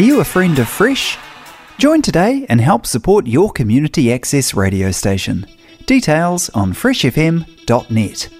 Are 0.00 0.02
you 0.02 0.20
a 0.20 0.24
friend 0.24 0.58
of 0.58 0.66
Fresh? 0.66 1.18
Join 1.76 2.00
today 2.00 2.46
and 2.48 2.58
help 2.58 2.86
support 2.86 3.26
your 3.26 3.52
community 3.52 4.10
access 4.10 4.54
radio 4.54 4.92
station. 4.92 5.44
Details 5.84 6.48
on 6.54 6.72
freshfm.net. 6.72 8.39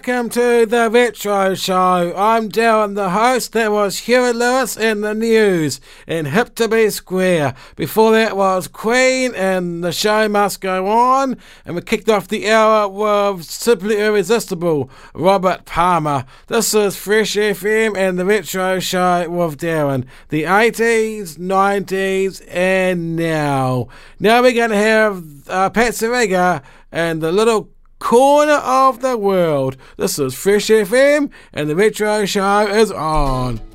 welcome 0.00 0.30
to 0.30 0.64
the 0.64 0.88
Retro 0.90 1.54
Show. 1.54 2.14
I'm 2.16 2.48
Darren, 2.48 2.94
the 2.94 3.10
host. 3.10 3.52
That 3.52 3.70
was 3.70 3.98
Huey 3.98 4.32
Lewis 4.32 4.74
and 4.78 5.04
the 5.04 5.12
News 5.12 5.78
in 6.06 6.24
Hip 6.24 6.54
to 6.54 6.68
Be 6.68 6.88
Square. 6.88 7.54
Before 7.76 8.12
that 8.12 8.34
was 8.34 8.66
Queen 8.66 9.34
and 9.34 9.84
the 9.84 9.92
show 9.92 10.26
must 10.26 10.62
go 10.62 10.86
on. 10.86 11.36
And 11.66 11.76
we 11.76 11.82
kicked 11.82 12.08
off 12.08 12.28
the 12.28 12.50
hour 12.50 12.88
with 12.88 13.44
Simply 13.44 13.98
Irresistible, 13.98 14.90
Robert 15.12 15.66
Palmer. 15.66 16.24
This 16.46 16.72
is 16.72 16.96
Fresh 16.96 17.34
FM 17.34 17.94
and 17.94 18.18
the 18.18 18.24
Retro 18.24 18.78
Show 18.80 19.28
with 19.28 19.58
Darren. 19.58 20.06
The 20.30 20.44
80s, 20.44 21.36
90s, 21.36 22.42
and 22.48 23.16
now. 23.16 23.88
Now 24.18 24.40
we're 24.40 24.54
going 24.54 24.70
to 24.70 24.76
have 24.76 25.46
uh, 25.50 25.68
Pat 25.68 25.92
Sariga 25.92 26.62
and 26.90 27.20
the 27.20 27.32
little 27.32 27.70
corner 28.00 28.54
of 28.54 29.00
the 29.00 29.16
world. 29.16 29.76
This 29.96 30.18
is 30.18 30.34
Fresh 30.34 30.66
FM, 30.66 31.30
and 31.52 31.70
the 31.70 31.76
Retro 31.76 32.24
Show 32.24 32.66
is 32.66 32.90
on. 32.90 33.69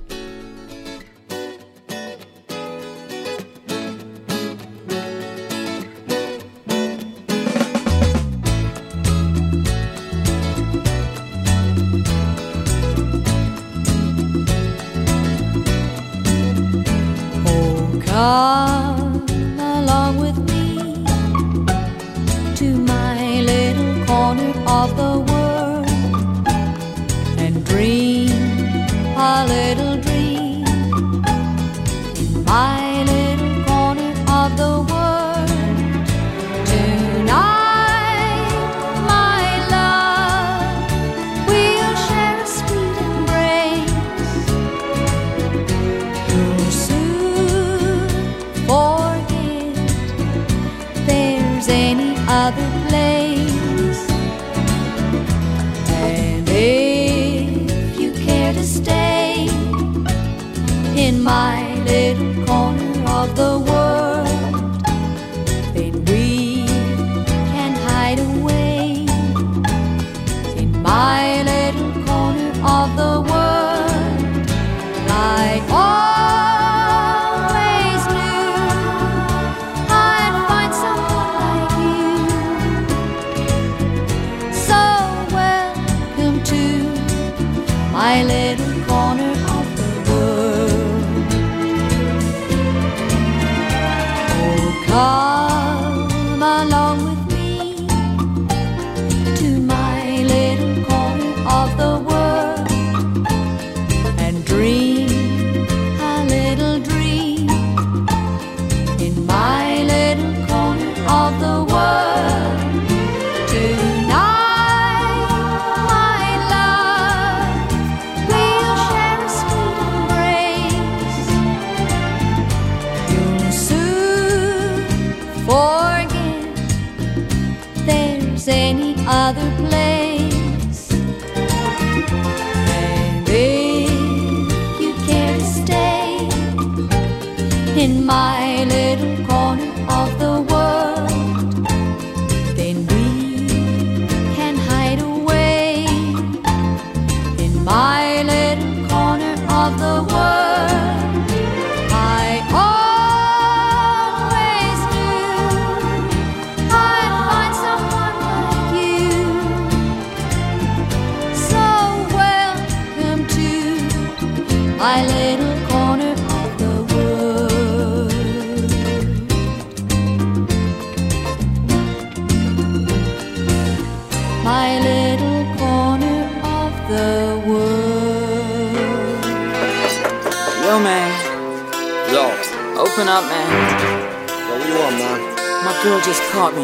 Just 186.03 186.21
caught 186.31 186.53
me. 186.53 186.63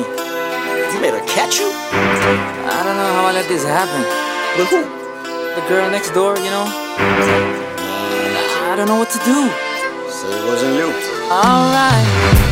You 0.94 1.02
made 1.02 1.14
her 1.14 1.26
catch 1.26 1.58
you? 1.58 1.66
I 1.66 2.84
don't 2.84 2.96
know 2.96 3.14
how 3.16 3.26
I 3.26 3.32
let 3.34 3.48
this 3.48 3.64
happen. 3.64 4.04
With 4.60 4.70
who? 4.70 4.84
The 5.56 5.68
girl 5.68 5.90
next 5.90 6.12
door, 6.12 6.38
you 6.38 6.52
know? 6.52 6.66
I 8.70 8.76
don't 8.78 8.88
know 8.88 8.98
what 9.00 9.10
to 9.10 9.18
do. 9.20 9.50
So 10.12 10.30
it 10.30 10.46
wasn't 10.46 10.76
you. 10.76 10.94
Alright. 11.32 12.51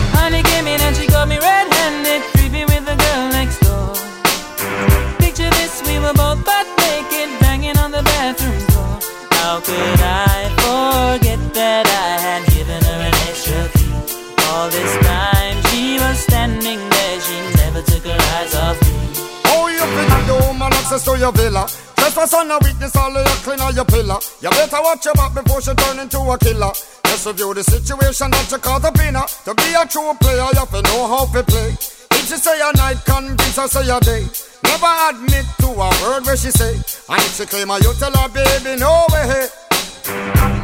Access 21.00 21.14
to 21.14 21.20
your 21.20 21.32
villa? 21.32 21.68
Trespass 21.96 22.34
on 22.34 22.52
a 22.52 22.60
witness, 22.60 22.96
all 22.96 23.16
of 23.16 23.26
your 23.26 23.36
clean 23.44 23.60
on 23.60 23.76
your 23.76 23.86
pillar. 23.86 24.20
You 24.42 24.50
better 24.50 24.82
watch 24.82 25.06
your 25.06 25.14
back 25.16 25.34
before 25.34 25.62
she 25.62 25.74
turn 25.74 26.00
into 26.00 26.20
a 26.20 26.38
killer. 26.38 26.72
Just 27.06 27.26
review 27.26 27.54
the 27.54 27.64
situation 27.64 28.32
that 28.32 28.52
you 28.52 28.58
caught 28.58 28.84
up 28.86 29.00
in 29.00 29.16
her. 29.16 29.28
To 29.46 29.54
be 29.56 29.74
a 29.76 29.86
true 29.88 30.14
player, 30.20 30.48
you 30.54 30.60
have 30.60 30.72
to 30.72 30.82
know 30.82 31.08
how 31.08 31.26
to 31.26 31.44
play. 31.44 31.72
If 32.12 32.28
she 32.28 32.38
say 32.38 32.60
a 32.60 32.72
night, 32.78 33.04
convince 33.06 33.56
her 33.58 33.68
say 33.68 33.88
a 33.90 34.00
day. 34.00 34.28
Never 34.64 34.94
admit 35.10 35.46
to 35.64 35.68
a 35.68 35.90
word 36.04 36.26
where 36.26 36.38
she 36.38 36.52
say. 36.52 36.76
And 36.76 37.22
if 37.24 37.36
she 37.36 37.46
claim 37.46 37.70
her, 37.70 37.80
you 37.80 37.94
tell 38.00 38.14
her, 38.14 38.30
baby, 38.30 38.80
no 38.80 39.06
way. 39.12 39.48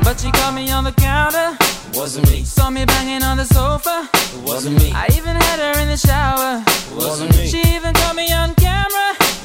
But 0.03 0.19
she 0.19 0.31
caught 0.31 0.53
me 0.53 0.71
on 0.71 0.83
the 0.83 0.93
counter. 0.93 1.57
Wasn't 1.93 2.29
me. 2.29 2.43
Saw 2.43 2.69
me 2.69 2.85
banging 2.85 3.23
on 3.23 3.37
the 3.37 3.45
sofa. 3.45 4.09
Wasn't 4.43 4.77
me. 4.77 4.91
I 4.93 5.07
even 5.15 5.35
had 5.35 5.59
her 5.59 5.79
in 5.81 5.87
the 5.87 5.97
shower. 5.97 6.63
Wasn't 6.93 7.31
me. 7.37 7.47
She 7.47 7.61
even 7.75 7.93
caught 7.93 8.15
me 8.15 8.31
on 8.31 8.53
camera. 8.55 9.24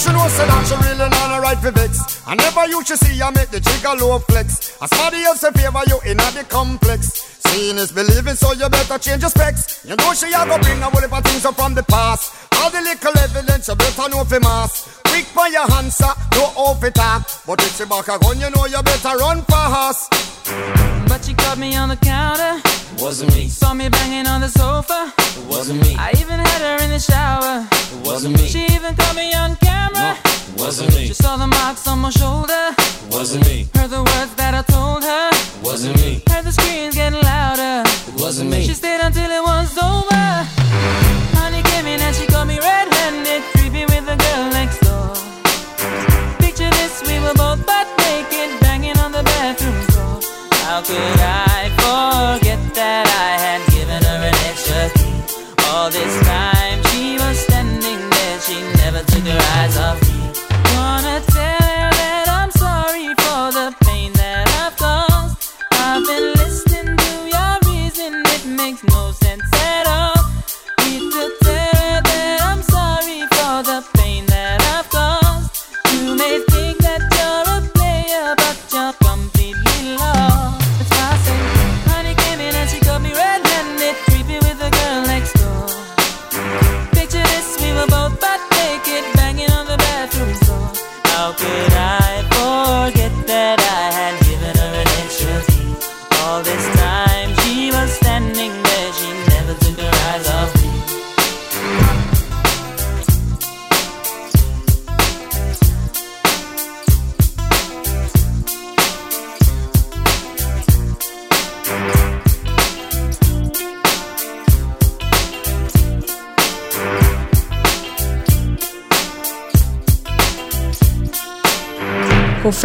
Sure 0.00 0.14
know 0.14 0.28
say 0.28 0.46
that 0.48 0.64
she 0.64 0.74
really 0.80 1.10
not 1.12 1.36
a 1.36 1.40
right 1.44 1.58
for 1.58 1.70
vex. 1.72 2.24
I 2.26 2.34
never 2.34 2.64
you 2.72 2.82
should 2.82 2.96
see 2.96 3.20
I 3.20 3.28
make 3.36 3.50
the 3.50 3.60
jigger 3.60 3.92
low 4.00 4.18
flex. 4.20 4.80
As 4.80 4.88
somebody 4.88 5.20
else 5.24 5.44
in 5.44 5.52
favor 5.52 5.82
you 5.88 6.00
in 6.08 6.16
a 6.16 6.28
the 6.32 6.44
complex. 6.48 7.12
Seeing 7.44 7.76
is 7.76 7.92
believing, 7.92 8.34
so 8.34 8.52
you 8.52 8.66
better 8.70 8.96
change 8.96 9.20
your 9.20 9.28
specs. 9.28 9.84
You 9.84 9.96
know 9.96 10.14
she 10.14 10.32
a 10.32 10.40
go 10.48 10.56
bring 10.56 10.80
a 10.80 10.88
whole 10.88 11.02
heap 11.02 11.12
of 11.12 11.22
things 11.24 11.44
up 11.44 11.54
from 11.54 11.74
the 11.74 11.82
past. 11.82 12.32
All 12.56 12.70
the 12.70 12.80
little 12.80 13.12
evidence 13.12 13.68
you 13.68 13.74
better 13.76 14.08
know 14.08 14.24
for 14.24 14.40
mass. 14.40 14.99
Quick 15.10 15.26
for 15.26 15.48
your 15.48 15.66
answer, 15.74 16.12
no 16.34 16.44
off 16.54 16.84
it 16.84 16.94
talk. 16.94 17.28
But 17.44 17.60
if 17.62 17.76
she 17.76 17.84
back 17.84 18.06
a 18.06 18.18
gun, 18.18 18.38
you 18.38 18.48
know 18.50 18.66
you 18.66 18.80
better 18.82 19.16
run 19.18 19.42
fast. 19.42 20.08
But 21.08 21.24
she 21.24 21.34
caught 21.34 21.58
me 21.58 21.74
on 21.74 21.88
the 21.88 21.96
counter. 21.96 22.62
Wasn't 23.02 23.34
me. 23.34 23.48
Saw 23.48 23.74
me 23.74 23.88
banging 23.88 24.28
on 24.28 24.40
the 24.40 24.48
sofa. 24.48 25.12
It 25.18 25.46
wasn't 25.46 25.82
me. 25.82 25.96
I 25.98 26.12
even 26.20 26.38
had 26.38 26.60
her 26.62 26.84
in 26.84 26.90
the 26.90 27.00
shower. 27.00 27.66
It 27.72 28.06
wasn't 28.06 28.38
me. 28.38 28.46
She 28.46 28.66
even 28.66 28.94
caught 28.94 29.16
me 29.16 29.34
on 29.34 29.56
camera. 29.56 30.16
It 30.24 30.60
wasn't 30.60 30.94
me. 30.94 31.08
She 31.08 31.14
saw 31.14 31.36
the 31.36 31.48
marks 31.48 31.88
on 31.88 31.98
my 31.98 32.10
shoulder. 32.10 32.74
It 32.78 33.12
wasn't 33.12 33.44
me. 33.46 33.68
Heard 33.74 33.90
the 33.90 34.04
words 34.04 34.32
that 34.36 34.54
I 34.54 34.62
told 34.62 35.02
her. 35.02 35.28
It 35.32 35.64
wasn't 35.64 35.96
me. 35.96 36.22
Heard 36.30 36.44
the 36.44 36.52
screams 36.52 36.94
getting 36.94 37.20
louder. 37.20 37.82
It 38.08 38.14
wasn't 38.20 38.50
me. 38.50 38.64
She 38.64 38.74
stayed 38.74 39.00
until 39.00 39.30
it 39.30 39.42
was 39.42 39.76
over. 39.76 41.09
Could 50.82 51.20
I 51.20 51.49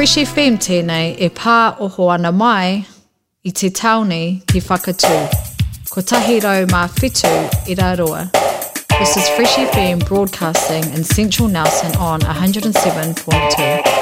Fresh 0.05 0.29
FM 0.29 0.57
tēnei 0.61 1.15
e 1.17 1.31
pā 1.33 1.79
oho 1.81 2.11
ana 2.13 2.29
mai 2.29 2.75
i 3.41 3.53
te 3.61 3.71
taone 3.79 4.19
ki 4.51 4.61
whakatū. 4.67 5.15
Ko 5.89 6.03
tahi 6.11 6.37
rau 6.45 6.67
mā 6.69 6.83
whetū 6.99 7.33
i 7.73 7.79
rā 7.81 7.89
roa. 7.97 8.21
This 8.99 9.17
is 9.17 9.33
Fresh 9.33 9.57
FM 9.65 10.05
broadcasting 10.05 10.85
in 10.93 11.03
Central 11.03 11.47
Nelson 11.47 11.97
on 11.97 12.21
107.2. 12.21 13.94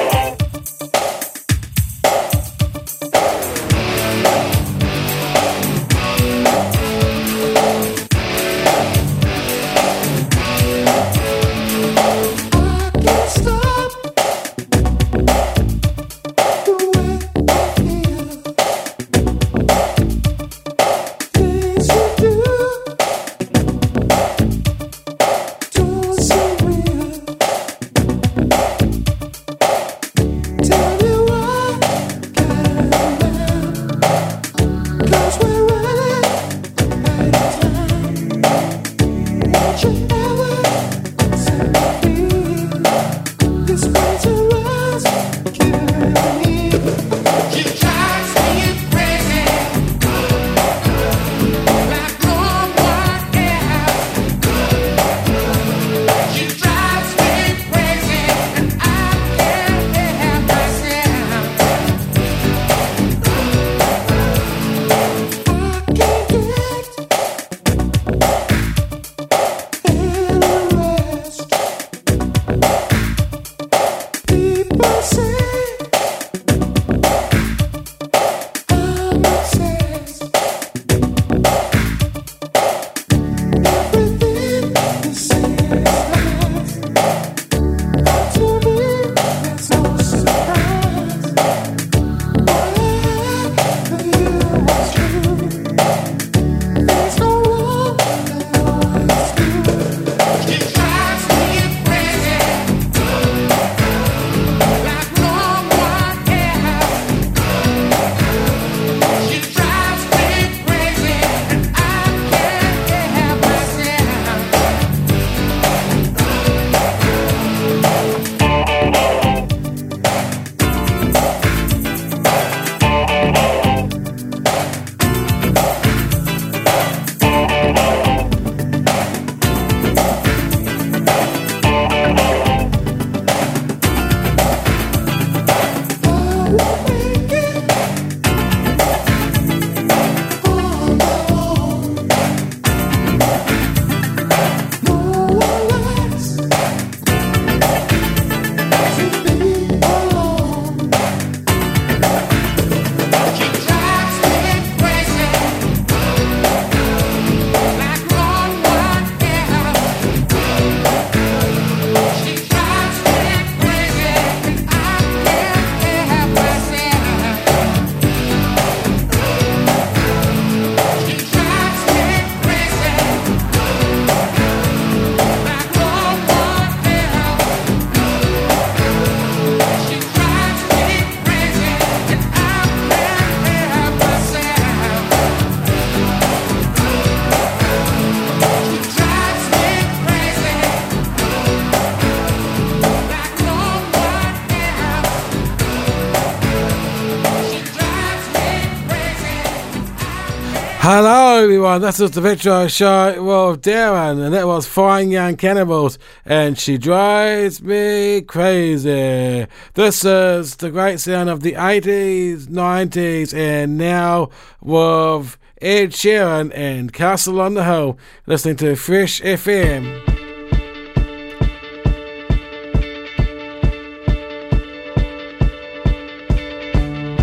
everyone. 201.43 201.83
Is 201.83 201.97
the 201.97 202.21
Retro 202.21 202.67
Show 202.67 203.21
with 203.21 203.61
Darren, 203.63 204.23
and 204.23 204.33
that 204.33 204.47
was 204.47 204.65
Fine 204.65 205.11
Young 205.11 205.35
Cannibals, 205.35 205.99
and 206.23 206.57
she 206.57 206.77
drives 206.77 207.61
me 207.61 208.21
crazy. 208.21 209.45
This 209.73 210.05
is 210.05 210.55
the 210.55 210.71
great 210.71 211.01
sound 211.01 211.29
of 211.29 211.41
the 211.41 211.53
80s, 211.53 212.47
90s, 212.47 213.33
and 213.33 213.77
now 213.77 214.29
with 214.61 215.37
Ed 215.61 215.91
Sheeran 215.91 216.53
and 216.55 216.93
Castle 216.93 217.41
on 217.41 217.55
the 217.55 217.65
Hill, 217.65 217.97
listening 218.25 218.55
to 218.57 218.77
Fresh 218.77 219.19
FM. 219.21 219.83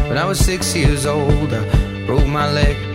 When 0.08 0.18
I 0.18 0.26
was 0.26 0.38
six 0.38 0.76
years 0.76 1.06
old, 1.06 1.54
I 1.54 2.04
broke 2.04 2.26
my 2.26 2.52
leg. 2.52 2.89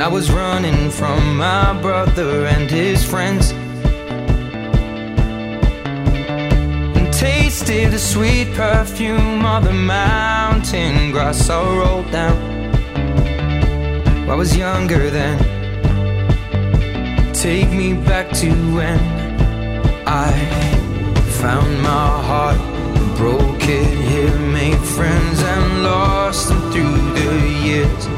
I 0.00 0.06
was 0.06 0.30
running 0.30 0.90
from 0.90 1.36
my 1.36 1.72
brother 1.82 2.46
and 2.46 2.70
his 2.70 3.04
friends. 3.04 3.50
And 6.96 7.12
tasted 7.12 7.90
the 7.90 7.98
sweet 7.98 8.54
perfume 8.54 9.44
of 9.44 9.64
the 9.64 9.72
mountain 9.72 11.10
grass 11.10 11.50
I 11.50 11.60
rolled 11.76 12.10
down. 12.12 12.36
I 14.30 14.34
was 14.36 14.56
younger 14.56 15.10
then. 15.10 15.36
Take 17.34 17.70
me 17.70 17.94
back 17.94 18.30
to 18.34 18.50
when 18.76 19.00
I 20.06 20.30
found 21.40 21.82
my 21.82 22.22
heart, 22.28 22.58
broke 23.16 23.64
it 23.64 23.98
here, 24.10 24.38
made 24.38 24.78
friends 24.78 25.42
and 25.42 25.82
lost 25.82 26.48
them 26.50 26.60
through 26.70 27.14
the 27.14 27.48
years. 27.64 28.17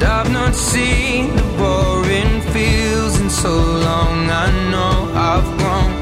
And 0.00 0.06
I've 0.06 0.30
not 0.30 0.54
seen 0.54 1.34
the 1.34 1.42
boring 1.58 2.40
fields 2.52 3.20
in 3.20 3.28
so 3.28 3.50
long. 3.50 4.30
I 4.30 4.46
know 4.70 5.10
I've 5.12 5.48
grown, 5.58 5.92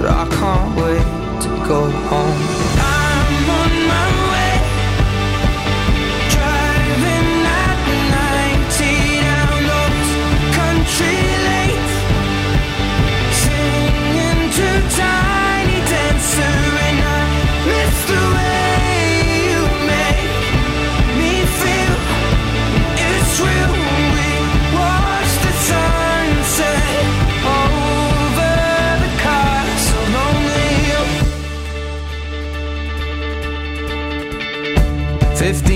but 0.00 0.10
I 0.12 0.28
can't 0.30 0.76
wait 0.76 1.42
to 1.42 1.48
go 1.66 1.90
home. 1.90 2.53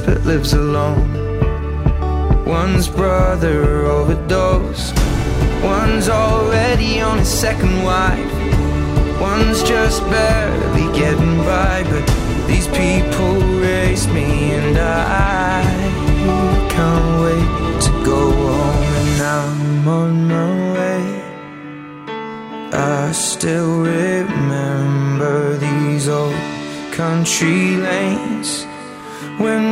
But 0.00 0.24
lives 0.24 0.52
alone. 0.52 1.08
One's 2.44 2.88
brother 2.88 3.86
overdosed. 3.86 4.94
One's 5.62 6.08
already 6.08 7.00
on 7.00 7.18
his 7.18 7.28
second 7.28 7.82
wife. 7.82 8.32
One's 9.20 9.62
just 9.62 10.02
barely 10.04 10.86
getting 10.98 11.38
by, 11.38 11.84
but 11.84 12.06
these 12.46 12.66
people 12.68 13.34
raised 13.60 14.10
me, 14.10 14.52
and 14.52 14.76
I 14.78 15.62
can't 16.74 17.10
wait 17.24 17.80
to 17.86 17.90
go 18.04 18.30
home. 18.30 18.90
And 19.00 19.22
I'm 19.22 19.88
on 19.88 20.28
my 20.28 20.50
way. 20.76 21.22
I 22.72 23.12
still 23.12 23.82
remember 23.82 25.56
these 25.58 26.08
old 26.08 26.34
country 26.92 27.76
lanes 27.76 28.66
when 29.38 29.71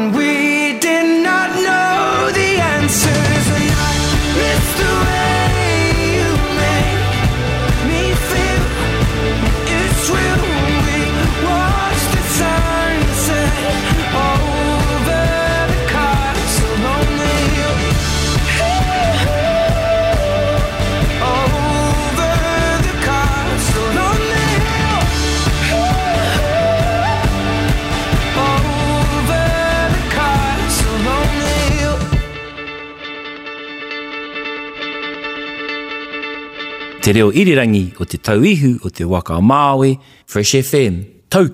te 37.11 37.15
reo 37.15 37.33
irirangi 37.35 37.93
o 37.99 38.05
te 38.07 38.19
tauihu 38.23 38.77
o 38.87 38.89
te 38.95 39.03
waka 39.05 39.35
o 39.35 39.43
Māui, 39.43 39.97
Fresh 40.31 40.55
FM. 40.63 41.27
Tau! 41.29 41.49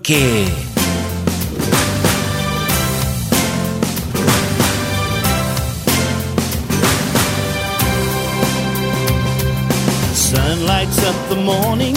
Sun 10.12 10.66
lights 10.66 11.00
up 11.08 11.16
the 11.30 11.40
morning, 11.40 11.96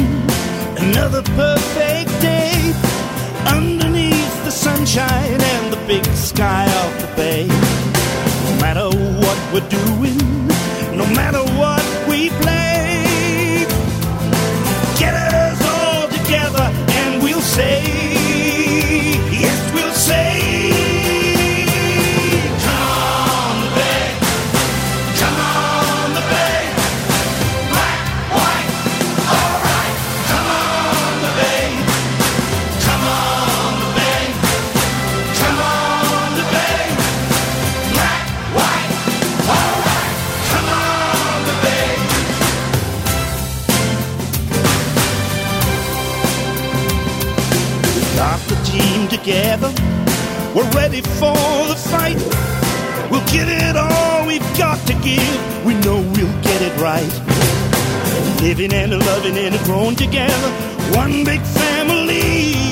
another 0.78 1.22
perfect 1.36 2.12
day. 2.22 2.56
Underneath 3.46 4.46
the 4.46 4.52
sunshine 4.52 5.42
and 5.54 5.74
the 5.74 5.80
big 5.86 6.06
sky 6.16 6.64
of 6.64 6.92
the 7.02 7.10
bay. 7.18 7.46
No 8.46 8.52
matter 8.62 8.88
what 9.20 9.38
we're 9.52 9.68
doing, 9.68 9.99
We're 50.60 50.70
ready 50.72 51.00
for 51.00 51.38
the 51.70 51.76
fight. 51.90 52.18
We'll 53.10 53.26
give 53.28 53.48
it 53.48 53.78
all 53.78 54.28
we've 54.28 54.42
got 54.58 54.78
to 54.88 54.94
give. 54.96 55.66
We 55.66 55.74
know 55.76 56.02
we'll 56.02 56.42
get 56.42 56.62
it 56.62 56.76
right. 56.82 58.42
Living 58.42 58.74
and 58.74 58.92
loving 58.92 59.38
and 59.38 59.58
growing 59.64 59.96
together. 59.96 60.50
One 60.98 61.24
big 61.24 61.40
family. 61.40 62.69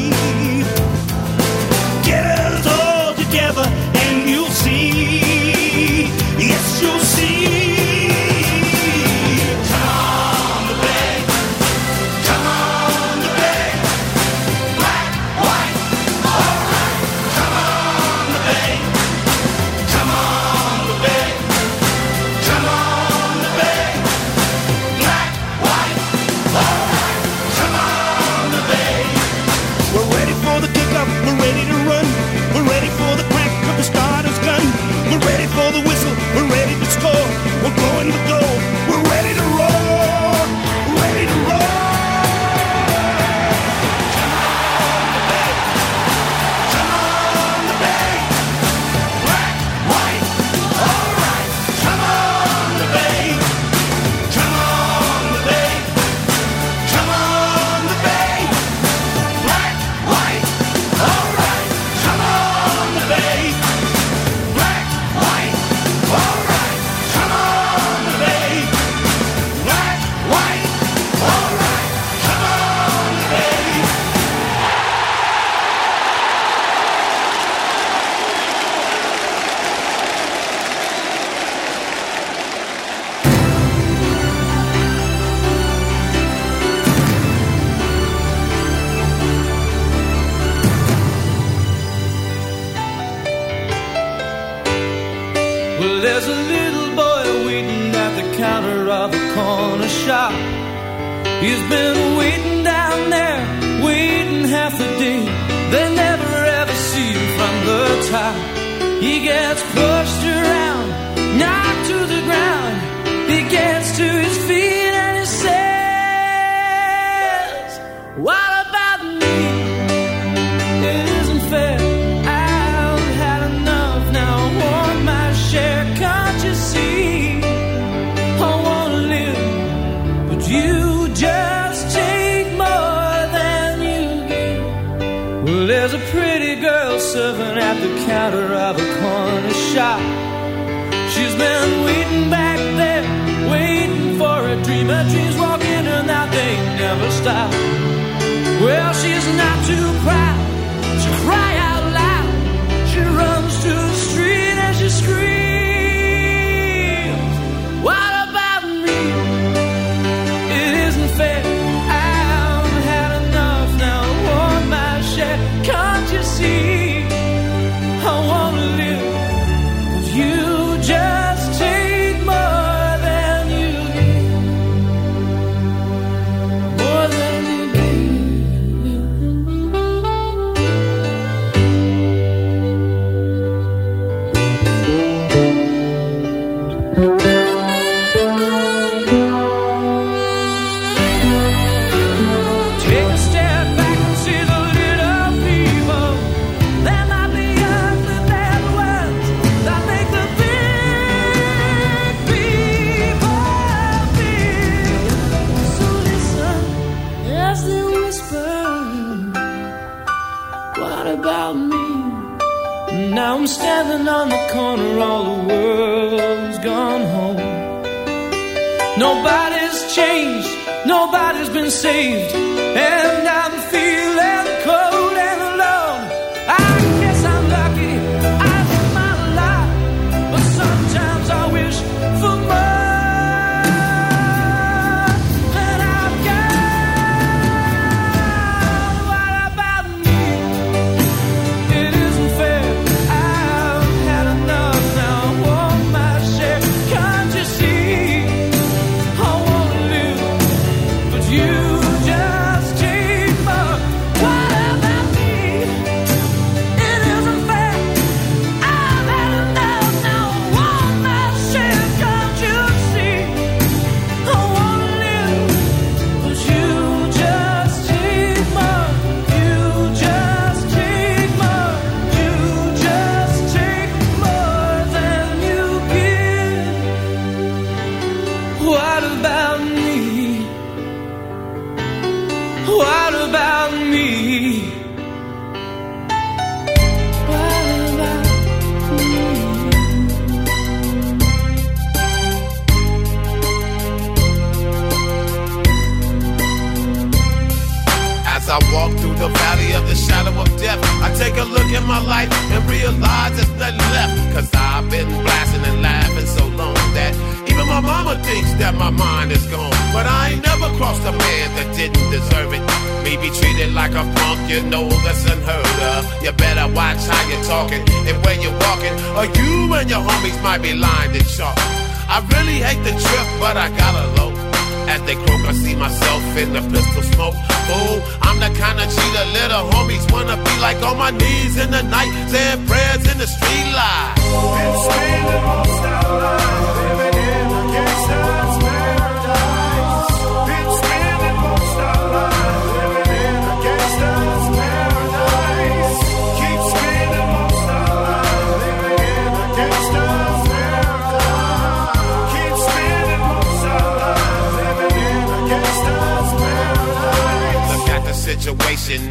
has 221.47 221.53
been 221.53 221.71
saved. 221.71 222.35
And 222.35 223.06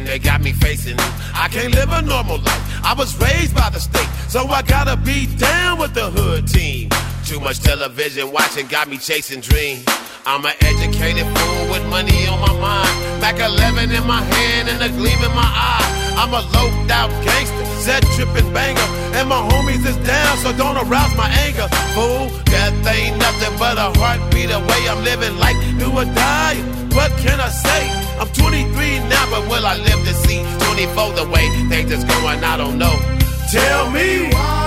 they 0.05 0.19
got 0.19 0.41
me 0.41 0.53
facing. 0.53 0.95
I 1.33 1.47
can't 1.51 1.73
live 1.73 1.89
a 1.91 2.01
normal 2.01 2.37
life. 2.39 2.63
I 2.83 2.93
was 2.97 3.17
raised 3.19 3.55
by 3.55 3.69
the 3.69 3.79
state, 3.79 4.09
so 4.29 4.47
I 4.47 4.61
gotta 4.61 4.97
be 4.97 5.27
down 5.37 5.79
with 5.79 5.93
the 5.93 6.09
hood 6.09 6.47
team. 6.47 6.89
Too 7.25 7.39
much 7.39 7.59
television 7.59 8.31
watching 8.31 8.67
got 8.67 8.87
me 8.87 8.97
chasing 8.97 9.41
dreams. 9.41 9.85
I'm 10.25 10.45
an 10.45 10.53
educated 10.61 11.25
fool 11.25 11.71
with 11.71 11.85
money 11.87 12.27
on 12.27 12.39
my 12.39 12.53
mind. 12.59 13.21
Back 13.21 13.39
11 13.39 13.91
in 13.91 14.05
my 14.05 14.21
hand 14.21 14.69
and 14.69 14.83
a 14.83 14.89
gleam 14.89 15.19
in 15.19 15.33
my 15.35 15.51
eye. 15.71 16.13
I'm 16.17 16.33
a 16.33 16.41
loped 16.41 16.91
out 16.91 17.09
gangster, 17.23 17.65
set 17.83 18.03
tripping 18.15 18.51
banger. 18.53 18.87
And 19.15 19.29
my 19.29 19.39
homies 19.49 19.85
is 19.85 19.97
down, 20.07 20.37
so 20.39 20.51
don't 20.57 20.77
arouse 20.77 21.15
my 21.15 21.29
anger. 21.45 21.67
Fool, 21.95 22.27
death 22.45 22.87
ain't 22.87 23.17
nothing 23.17 23.57
but 23.57 23.77
a 23.77 23.91
heartbeat 23.99 24.51
away. 24.51 24.81
I'm 24.89 25.03
living 25.03 25.37
life, 25.37 25.57
do 25.79 25.91
or 25.91 26.05
die. 26.05 26.55
What 26.95 27.11
can 27.19 27.39
I 27.39 27.49
say? 27.49 28.06
I'm 28.19 28.29
23 28.29 28.99
now, 29.09 29.29
but 29.29 29.47
will 29.47 29.65
I 29.65 29.77
live 29.77 30.01
to 30.05 30.13
see 30.25 30.41
24 30.73 31.13
the 31.13 31.29
way 31.29 31.47
things 31.69 31.91
is 31.91 32.03
going? 32.03 32.43
I 32.43 32.57
don't 32.57 32.77
know. 32.77 32.95
Tell 33.51 33.91
me 33.91 34.29
Why 34.33 34.66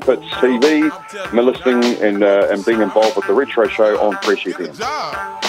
the 0.00 0.16
Pits 0.16 0.32
TV. 0.34 0.90
I'm 1.32 1.36
listening 1.36 2.02
and, 2.02 2.22
uh, 2.22 2.48
and 2.50 2.64
being 2.64 2.82
involved 2.82 3.16
with 3.16 3.26
the 3.26 3.32
Retro 3.32 3.66
Show 3.68 3.98
on 4.00 4.16
Fresh 4.22 4.44
FM. 4.44 5.45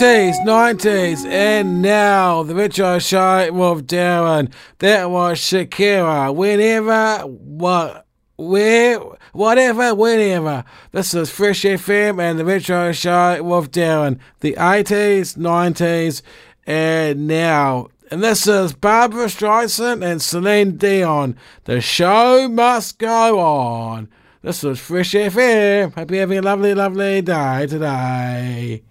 80s, 0.00 0.38
90s, 0.46 1.26
and 1.26 1.82
now 1.82 2.42
the 2.42 2.54
Retro 2.54 2.98
Show 2.98 3.52
with 3.52 3.86
Darren. 3.86 4.50
That 4.78 5.10
was 5.10 5.38
Shakira. 5.38 6.34
Whenever, 6.34 7.26
what, 7.26 8.06
where, 8.38 8.98
whatever, 9.32 9.94
whenever. 9.94 10.64
This 10.92 11.12
is 11.12 11.28
Fresh 11.28 11.64
FM 11.64 12.18
and 12.18 12.38
the 12.38 12.46
Retro 12.46 12.92
Show 12.92 13.42
with 13.42 13.72
Darren. 13.72 14.18
The 14.40 14.54
80s, 14.54 15.36
90s, 15.36 16.22
and 16.66 17.26
now. 17.26 17.88
And 18.10 18.22
this 18.22 18.46
is 18.46 18.72
Barbra 18.72 19.26
Streisand 19.26 20.02
and 20.02 20.22
Celine 20.22 20.78
Dion. 20.78 21.36
The 21.64 21.82
show 21.82 22.48
must 22.48 22.98
go 22.98 23.38
on. 23.38 24.08
This 24.40 24.64
is 24.64 24.80
Fresh 24.80 25.12
FM. 25.12 25.94
Hope 25.94 26.10
you're 26.10 26.20
having 26.20 26.38
a 26.38 26.42
lovely, 26.42 26.72
lovely 26.72 27.20
day 27.20 27.66
today. 27.66 28.82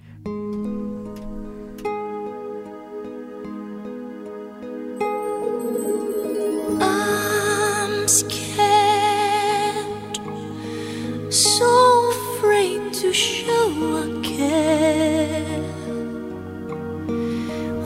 To 13.09 13.15
show 13.15 13.71
I 13.97 14.21
care. 14.21 15.63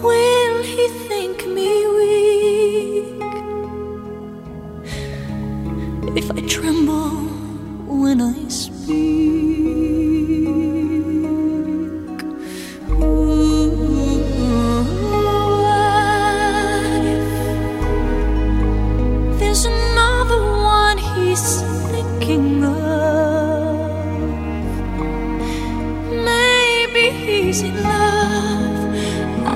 Will 0.03 0.63
he 0.63 0.88
think 1.07 1.47
me 1.47 1.88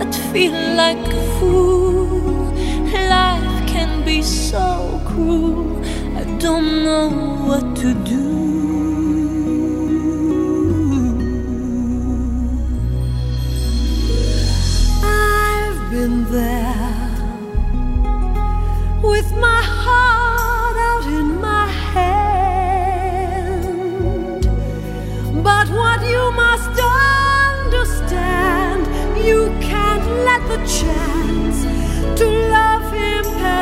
I'd 0.07 0.15
feel 0.31 0.53
like 0.75 1.05
a 1.13 1.21
fool. 1.37 2.53
Life 3.09 3.67
can 3.67 4.05
be 4.05 4.21
so 4.21 5.01
cruel. 5.05 5.83
I 6.15 6.23
don't 6.39 6.85
know 6.85 7.09
what 7.45 7.75
to 7.81 7.93
do. 7.93 8.36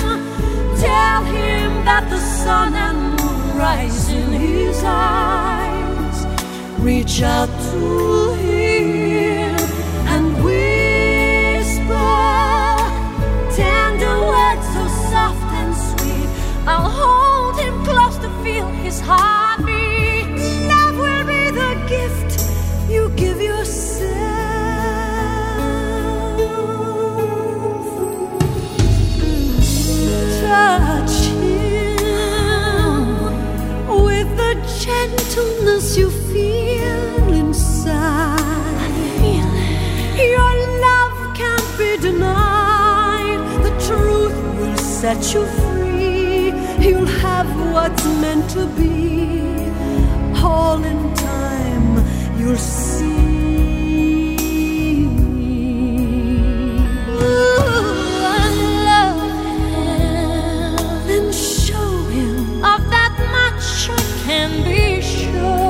tell 0.80 1.24
him 1.24 1.86
that 1.86 2.10
the 2.10 2.20
sun 2.20 2.76
and 2.76 2.98
moon 3.20 3.58
rise 3.58 4.10
in 4.10 4.32
his 4.34 4.84
eyes. 4.84 6.26
Reach 6.80 7.22
out 7.22 7.50
to 7.72 8.34
him 8.34 9.56
and 10.14 10.44
whisper 10.44 12.12
tender 13.56 14.18
words 14.32 14.66
so 14.74 14.88
soft 15.12 15.54
and 15.62 15.74
sweet. 15.76 16.30
I'll 16.68 16.90
hold 16.90 17.60
him 17.60 17.84
close 17.84 18.18
to 18.18 18.30
feel 18.44 18.68
his 18.68 19.00
heartbeat. 19.00 19.35
Set 45.06 45.26
you 45.36 45.46
free. 45.62 46.46
You'll 46.84 47.14
have 47.26 47.50
what's 47.74 48.06
meant 48.24 48.46
to 48.56 48.64
be. 48.80 49.70
All 50.52 50.84
in 50.92 51.02
time, 51.14 51.90
you'll 52.40 52.58
see. 52.58 53.06
Ooh, 57.22 58.40
I 58.42 58.48
love 58.90 59.22
him. 59.76 61.08
Then 61.08 61.26
show 61.32 61.92
him 62.18 62.64
of 62.74 62.82
that 62.96 63.16
much 63.38 63.68
I 64.00 64.02
can 64.26 64.52
be 64.70 65.02
sure. 65.02 65.70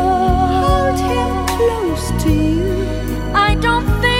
Hold 0.69 0.99
him 1.11 1.29
close 1.57 2.07
to 2.23 2.31
you. 2.31 2.73
I 3.47 3.55
don't 3.65 3.87
think 4.01 4.14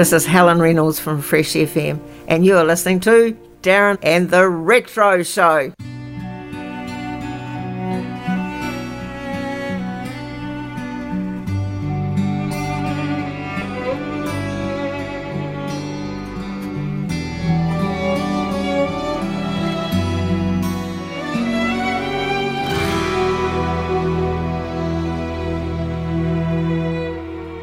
This 0.00 0.14
is 0.14 0.24
Helen 0.24 0.60
Reynolds 0.60 0.98
from 0.98 1.20
Fresh 1.20 1.52
FM, 1.52 2.00
and 2.26 2.42
you 2.42 2.56
are 2.56 2.64
listening 2.64 3.00
to 3.00 3.36
Darren 3.60 3.98
and 4.02 4.30
the 4.30 4.48
Retro 4.48 5.22
Show. 5.22 5.74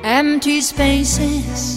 Empty 0.04 0.62
spaces. 0.62 1.77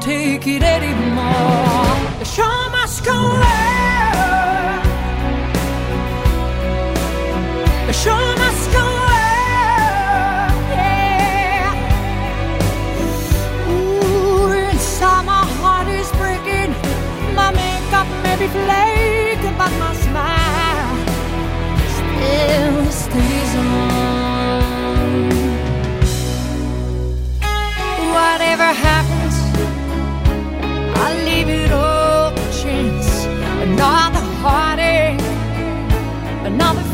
Take 0.00 0.46
it 0.46 0.62
anymore? 0.62 1.84
The 2.18 2.24
show 2.24 2.68
must 2.70 3.04
go 3.04 3.12
on. 3.12 3.50
The 7.86 7.92
show 7.92 8.34
must 8.42 8.72
go 8.72 8.78
on. 8.78 10.50
Yeah. 10.72 11.74
Ooh, 13.68 14.52
inside 14.70 15.24
my 15.26 15.44
heart 15.60 15.88
is 15.88 16.10
breaking. 16.12 16.72
My 17.34 17.50
makeup 17.52 18.08
may 18.22 18.36
be 18.42 18.48
flaking, 18.48 19.56
but 19.58 19.72
my 19.78 19.92
smile 20.04 20.96
still 21.98 22.90
stays 22.90 23.54
on. 23.56 23.89
Another 36.50 36.89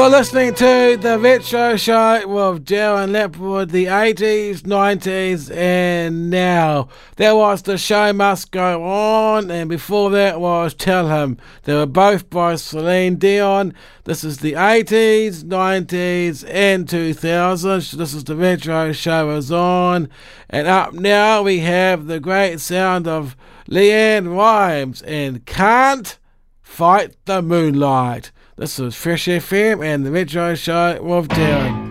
You're 0.00 0.08
listening 0.08 0.54
to 0.54 0.96
the 0.98 1.18
Retro 1.18 1.76
Show 1.76 2.26
with 2.26 2.64
Darren 2.64 3.10
Lepwood, 3.10 3.70
the 3.70 3.84
80s, 3.84 4.62
90s, 4.62 5.54
and 5.54 6.30
now. 6.30 6.88
That 7.16 7.32
was 7.32 7.60
The 7.60 7.76
Show 7.76 8.14
Must 8.14 8.50
Go 8.50 8.82
On, 8.82 9.50
and 9.50 9.68
before 9.68 10.08
that 10.12 10.40
was 10.40 10.72
Tell 10.72 11.08
Him. 11.08 11.36
They 11.64 11.74
were 11.74 11.84
both 11.84 12.30
by 12.30 12.54
Celine 12.54 13.16
Dion. 13.16 13.74
This 14.04 14.24
is 14.24 14.38
the 14.38 14.54
80s, 14.54 15.44
90s, 15.44 16.48
and 16.48 16.86
2000s. 16.86 17.92
This 17.92 18.14
is 18.14 18.24
The 18.24 18.36
Retro 18.36 18.92
Show 18.92 19.30
is 19.32 19.52
on. 19.52 20.08
And 20.48 20.66
up 20.66 20.94
now 20.94 21.42
we 21.42 21.58
have 21.58 22.06
the 22.06 22.20
great 22.20 22.60
sound 22.60 23.06
of 23.06 23.36
LeAnn 23.68 24.34
Rimes 24.34 25.02
and 25.02 25.44
Can't 25.44 26.18
Fight 26.62 27.16
the 27.26 27.42
Moonlight. 27.42 28.32
This 28.60 28.78
is 28.78 28.94
Fresh 28.94 29.24
FM 29.24 29.82
and 29.82 30.04
the 30.04 30.10
Retro 30.10 30.54
Show 30.54 31.02
with 31.02 31.28
Darren. 31.28 31.89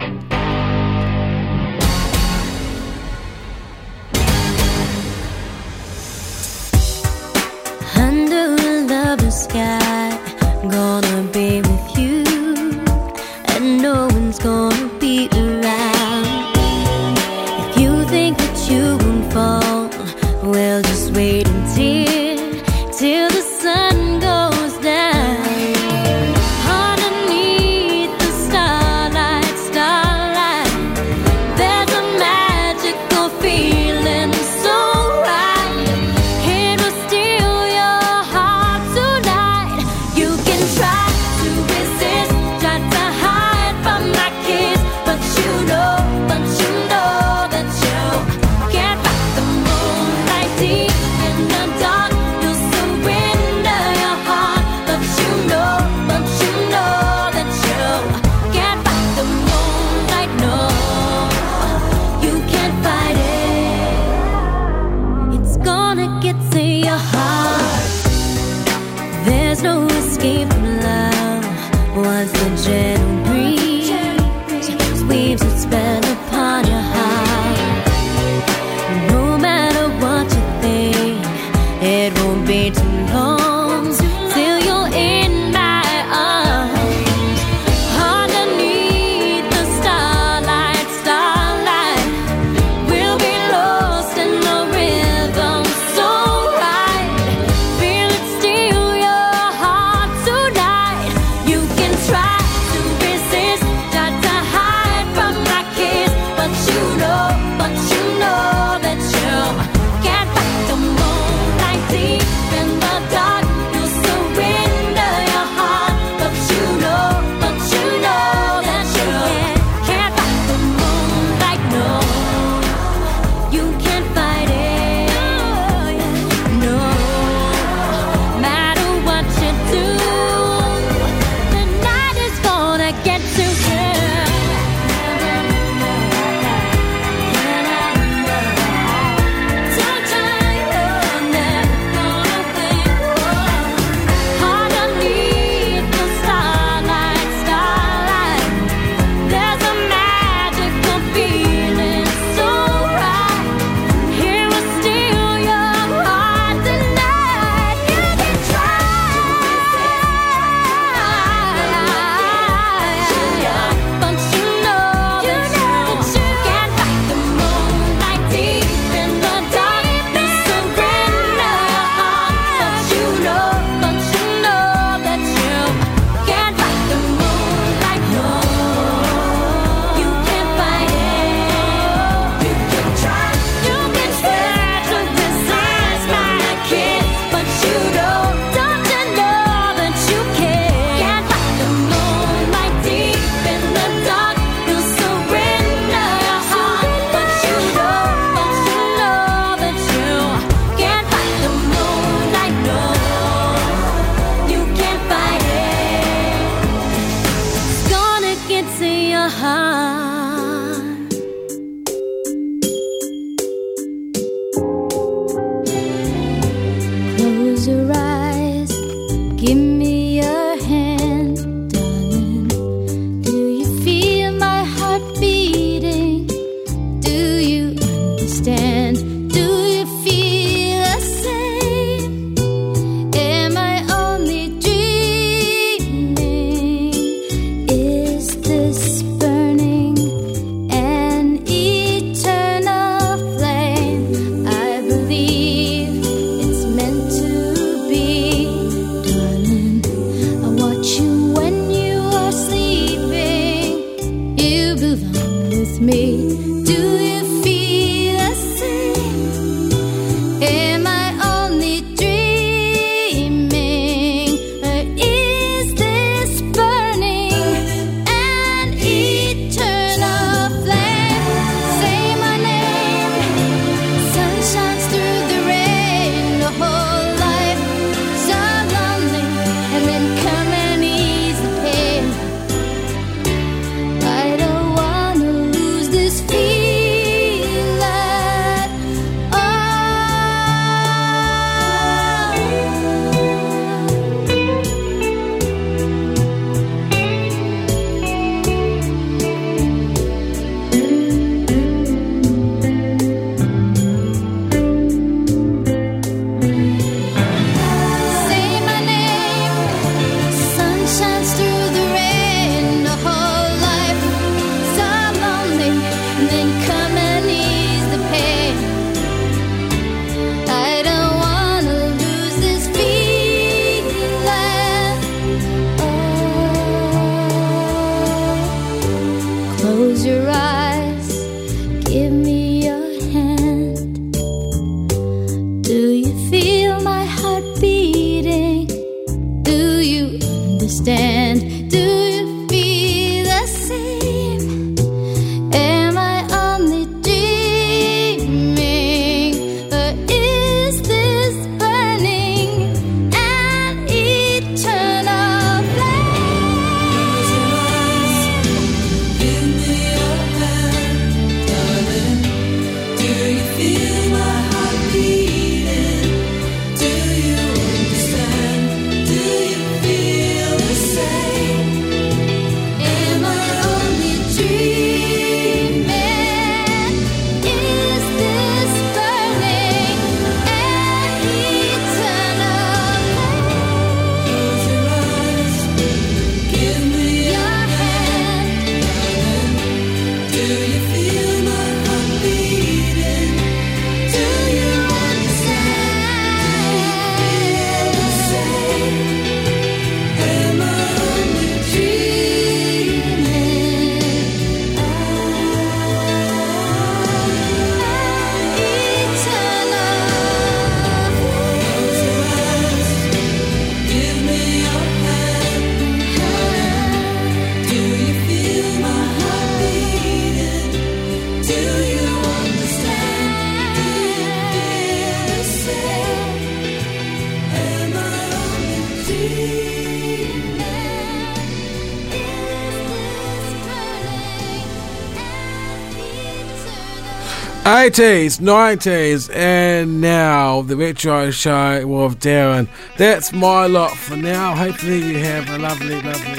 80s, 437.90 438.40
90s, 438.40 439.36
and 439.36 440.00
now 440.00 440.62
the 440.62 440.78
Retro 440.78 441.32
Show 441.32 441.88
with 441.88 442.20
Darren. 442.20 442.68
That's 442.98 443.34
my 443.34 443.66
lot 443.66 443.98
for 443.98 444.16
now. 444.16 444.56
Hopefully, 444.56 445.04
you 445.04 445.18
have 445.18 445.50
a 445.50 445.58
lovely, 445.58 446.00
lovely. 446.00 446.39